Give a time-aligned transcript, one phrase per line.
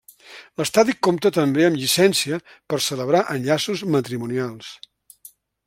[0.61, 2.39] L'estadi compta també amb llicència
[2.73, 4.73] per celebrar enllaços matrimonials.